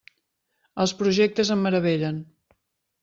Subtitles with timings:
[0.85, 2.19] Els projectes em meravellen.